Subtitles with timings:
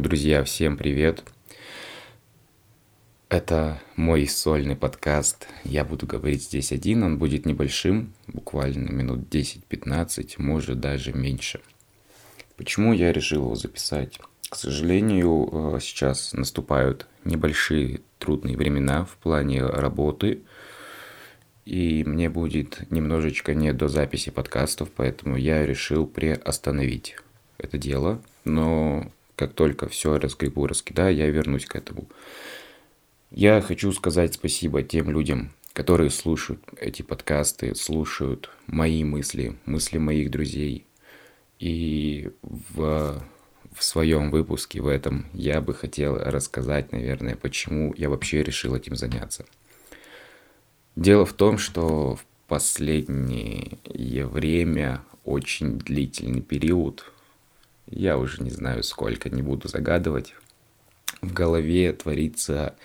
[0.00, 1.22] Йоу, друзья, всем привет!
[3.28, 5.46] Это мой сольный подкаст.
[5.62, 11.60] Я буду говорить здесь один, он будет небольшим, буквально минут 10-15, может даже меньше.
[12.56, 14.18] Почему я решил его записать?
[14.48, 20.40] К сожалению, э, сейчас наступают небольшие трудные времена в плане работы,
[21.66, 27.16] и мне будет немножечко не до записи подкастов, поэтому я решил приостановить
[27.58, 32.06] это дело, но как только все разгребу, раскидаю, я вернусь к этому.
[33.30, 40.30] Я хочу сказать спасибо тем людям, которые слушают эти подкасты, слушают мои мысли, мысли моих
[40.30, 40.84] друзей.
[41.58, 43.24] И в,
[43.72, 48.94] в своем выпуске в этом я бы хотел рассказать, наверное, почему я вообще решил этим
[48.94, 49.46] заняться.
[50.96, 53.78] Дело в том, что в последнее
[54.26, 57.10] время очень длительный период
[57.90, 60.34] я уже не знаю сколько, не буду загадывать.
[61.20, 62.76] В голове творится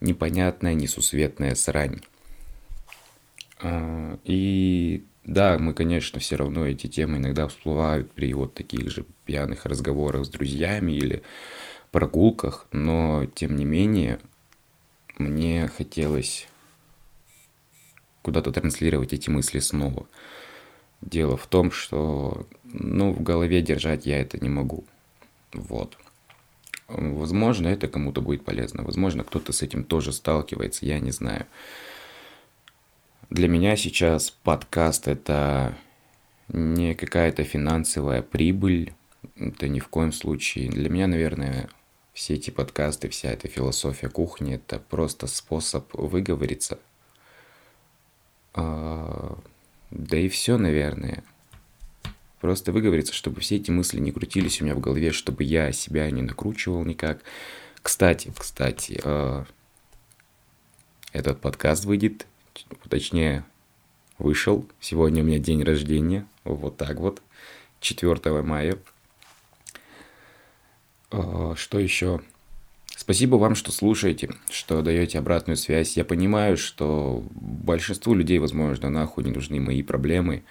[0.00, 2.00] непонятная, несусветная срань.
[3.60, 9.04] А, и да, мы, конечно, все равно эти темы иногда всплывают при вот таких же
[9.24, 11.22] пьяных разговорах с друзьями или
[11.92, 14.18] прогулках, но тем не менее
[15.18, 16.48] мне хотелось
[18.22, 20.06] куда-то транслировать эти мысли снова.
[21.02, 24.84] Дело в том, что ну, в голове держать я это не могу.
[25.52, 25.98] Вот.
[26.88, 28.82] Возможно, это кому-то будет полезно.
[28.82, 31.46] Возможно, кто-то с этим тоже сталкивается, я не знаю.
[33.30, 35.76] Для меня сейчас подкаст это
[36.48, 38.92] не какая-то финансовая прибыль,
[39.36, 40.68] это ни в коем случае.
[40.68, 41.68] Для меня, наверное,
[42.12, 46.78] все эти подкасты, вся эта философия кухни, это просто способ выговориться.
[49.92, 51.22] Да и все, наверное.
[52.40, 56.10] Просто выговориться, чтобы все эти мысли не крутились у меня в голове, чтобы я себя
[56.10, 57.20] не накручивал никак.
[57.82, 59.44] Кстати, кстати, э,
[61.12, 62.26] этот подкаст выйдет,
[62.88, 63.44] точнее,
[64.18, 64.66] вышел.
[64.80, 67.22] Сегодня у меня день рождения, вот так вот,
[67.80, 68.78] 4 мая.
[71.10, 72.22] Э, что еще?
[73.02, 75.96] Спасибо вам, что слушаете, что даете обратную связь.
[75.96, 80.44] Я понимаю, что большинству людей, возможно, нахуй не нужны мои проблемы.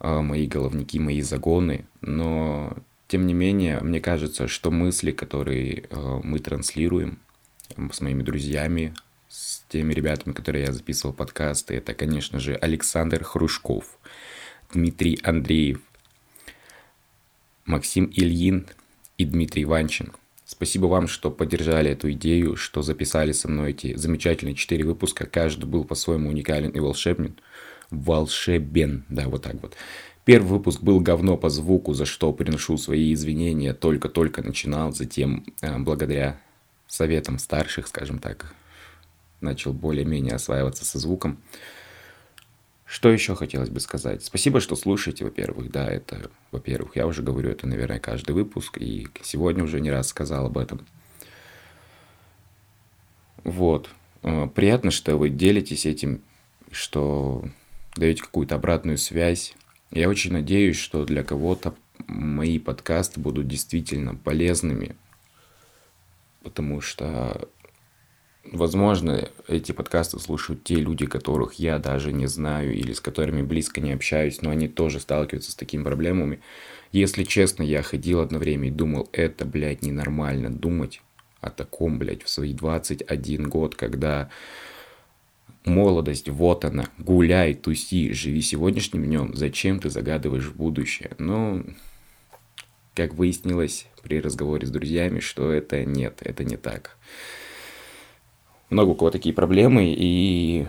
[0.00, 2.76] А, мои головники, мои загоны, но
[3.08, 7.20] тем не менее, мне кажется, что мысли, которые а, мы транслируем
[7.90, 8.92] с моими друзьями,
[9.30, 13.98] с теми ребятами, которые я записывал подкасты, это, конечно же, Александр Хрушков,
[14.74, 15.80] Дмитрий Андреев,
[17.64, 18.66] Максим Ильин
[19.16, 20.12] и Дмитрий Ванчин.
[20.56, 25.26] Спасибо вам, что поддержали эту идею, что записали со мной эти замечательные четыре выпуска.
[25.26, 27.36] Каждый был по-своему уникален и волшебен
[27.90, 29.04] волшебен.
[29.08, 29.74] Да, вот так вот.
[30.24, 33.74] Первый выпуск был говно по звуку, за что приношу свои извинения.
[33.74, 36.40] Только-только начинал, затем, э, благодаря
[36.86, 38.54] советам старших, скажем так,
[39.40, 41.38] начал более-менее осваиваться со звуком.
[42.94, 44.24] Что еще хотелось бы сказать?
[44.24, 45.68] Спасибо, что слушаете, во-первых.
[45.68, 50.06] Да, это, во-первых, я уже говорю это, наверное, каждый выпуск, и сегодня уже не раз
[50.06, 50.86] сказал об этом.
[53.42, 53.90] Вот.
[54.22, 56.22] Э, приятно, что вы делитесь этим,
[56.70, 57.44] что
[57.96, 59.56] даете какую-то обратную связь.
[59.90, 61.74] Я очень надеюсь, что для кого-то
[62.06, 64.94] мои подкасты будут действительно полезными,
[66.44, 67.48] потому что,
[68.50, 73.80] возможно, эти подкасты слушают те люди, которых я даже не знаю или с которыми близко
[73.80, 76.40] не общаюсь, но они тоже сталкиваются с такими проблемами.
[76.92, 81.02] Если честно, я ходил одно время и думал, это, блядь, ненормально думать
[81.40, 84.30] о таком, блядь, в свои 21 год, когда
[85.64, 91.12] Молодость, вот она, гуляй, туси, живи сегодняшним днем, зачем ты загадываешь будущее?
[91.18, 91.64] Ну,
[92.94, 96.98] как выяснилось при разговоре с друзьями, что это нет, это не так.
[98.74, 100.66] Много у кого такие проблемы, и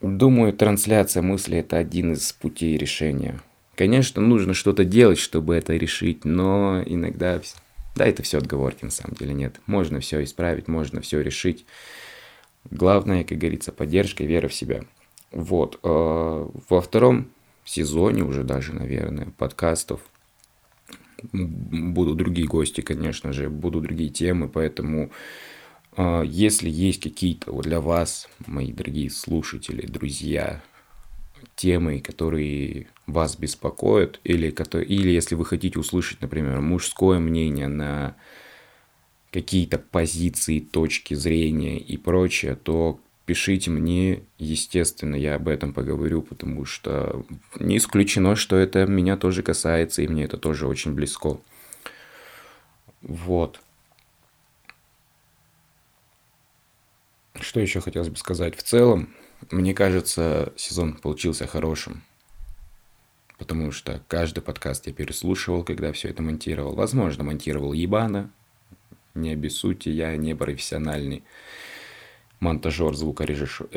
[0.00, 3.40] думаю, трансляция мысли– это один из путей решения.
[3.74, 7.40] Конечно, нужно что-то делать, чтобы это решить, но иногда
[7.96, 9.60] да, это все отговорки, на самом деле нет.
[9.66, 11.66] Можно все исправить, можно все решить.
[12.70, 14.84] Главное, как говорится, поддержка и вера в себя.
[15.32, 15.80] Вот.
[15.82, 17.32] Э, во втором
[17.64, 20.02] сезоне уже даже, наверное, подкастов
[21.32, 25.10] будут другие гости, конечно же, будут другие темы, поэтому
[25.96, 30.62] э, если есть какие-то для вас, мои дорогие слушатели, друзья,
[31.56, 34.54] темы, которые вас беспокоят, или,
[34.84, 38.16] или если вы хотите услышать, например, мужское мнение на
[39.30, 46.64] какие-то позиции, точки зрения и прочее, то пишите мне, естественно, я об этом поговорю, потому
[46.64, 47.24] что
[47.58, 51.38] не исключено, что это меня тоже касается, и мне это тоже очень близко.
[53.02, 53.60] Вот.
[57.40, 58.56] Что еще хотелось бы сказать?
[58.56, 59.14] В целом,
[59.50, 62.02] мне кажется, сезон получился хорошим.
[63.38, 66.74] Потому что каждый подкаст я переслушивал, когда все это монтировал.
[66.74, 68.30] Возможно, монтировал ебано.
[69.14, 71.24] Не обессудьте, я не профессиональный
[72.42, 73.68] монтажер, звукорежиссер,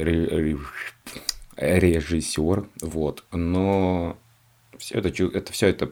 [1.55, 3.23] режиссер, вот.
[3.31, 4.17] Но
[4.77, 5.91] все это, это, все это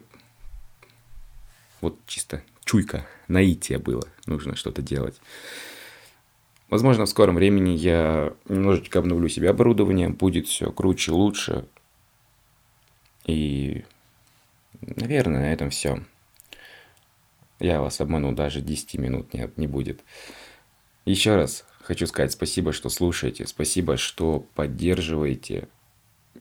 [1.82, 4.04] вот чисто чуйка, наитие было.
[4.26, 5.22] Нужно что-то делать.
[6.70, 11.68] Возможно, в скором времени я немножечко обновлю себе оборудование, будет все круче, лучше.
[13.26, 13.86] И,
[14.82, 16.04] наверное, на этом все.
[17.60, 20.02] Я вас обманул, даже 10 минут нет, не будет.
[21.06, 25.68] Еще раз хочу сказать спасибо, что слушаете, спасибо, что поддерживаете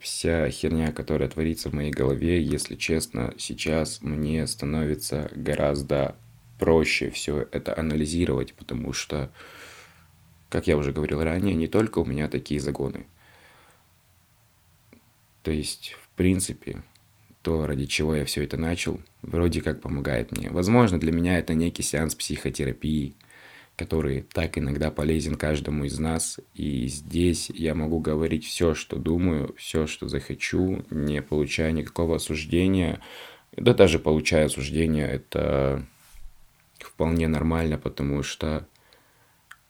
[0.00, 6.16] вся херня, которая творится в моей голове, если честно, сейчас мне становится гораздо
[6.58, 9.30] проще все это анализировать, потому что
[10.48, 13.06] как я уже говорил ранее, не только у меня такие загоны.
[15.42, 16.82] То есть, в принципе,
[17.40, 20.50] то, ради чего я все это начал, вроде как помогает мне.
[20.50, 23.14] Возможно, для меня это некий сеанс психотерапии,
[23.76, 26.38] который так иногда полезен каждому из нас.
[26.54, 33.00] И здесь я могу говорить все, что думаю, все, что захочу, не получая никакого осуждения.
[33.56, 35.86] Да даже получая осуждение, это
[36.78, 38.66] вполне нормально, потому что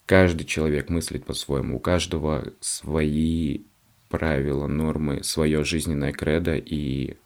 [0.07, 3.61] Каждый человек мыслит по-своему, у каждого свои
[4.09, 7.17] правила, нормы, свое жизненное кредо, и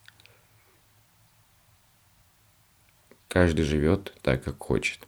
[3.29, 5.01] каждый живет так, как хочет.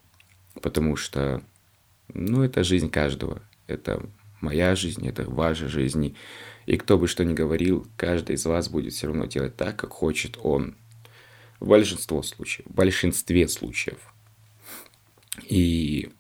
[0.61, 1.43] Потому что,
[2.09, 3.43] ну, это жизнь каждого.
[3.67, 4.09] Это
[4.41, 6.17] моя жизнь, это ваша жизнь.
[6.67, 9.91] И кто бы что ни говорил, каждый из вас будет все равно делать так, как
[9.91, 10.77] хочет он.
[11.61, 12.67] В большинстве случаев.
[12.67, 13.99] В большинстве случаев.
[15.45, 16.11] И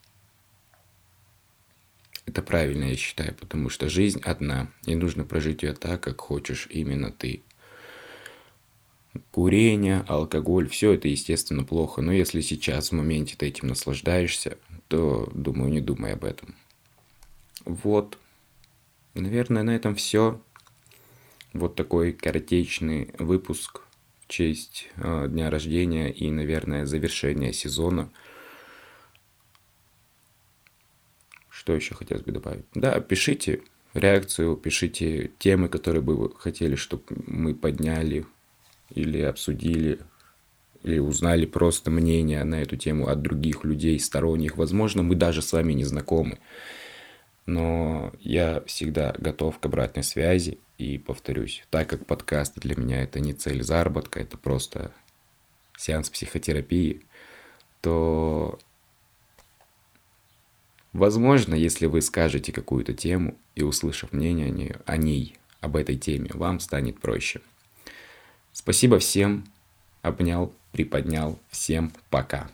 [2.26, 6.68] это правильно, я считаю, потому что жизнь одна, и нужно прожить ее так, как хочешь
[6.70, 7.42] именно ты.
[9.30, 14.58] Курение, алкоголь, все это, естественно, плохо, но если сейчас в моменте ты этим наслаждаешься,
[14.88, 16.54] то, думаю, не думай об этом.
[17.64, 18.18] Вот.
[19.14, 20.40] Наверное, на этом все.
[21.52, 23.82] Вот такой коротечный выпуск
[24.20, 28.10] в честь э, дня рождения и, наверное, завершения сезона–
[31.68, 32.64] Что еще хотелось бы добавить?
[32.72, 33.60] Да, пишите
[33.92, 38.24] реакцию, пишите темы, которые бы вы хотели, чтобы мы подняли
[38.94, 39.98] или обсудили,
[40.82, 44.56] или узнали просто мнение на эту тему от других людей, сторонних.
[44.56, 46.38] Возможно, мы даже с вами не знакомы.
[47.46, 53.20] Но я всегда готов к обратной связи и повторюсь, так как подкаст для меня это
[53.20, 54.92] не цель заработка, это просто
[55.76, 57.02] сеанс психотерапии,
[57.80, 58.58] то
[60.92, 66.60] Возможно, если вы скажете какую-то тему и услышав мнение о ней, об этой теме, вам
[66.60, 67.40] станет проще.
[68.52, 69.44] Спасибо всем.
[70.08, 71.38] Обнял, приподнял.
[71.50, 72.48] Всем пока.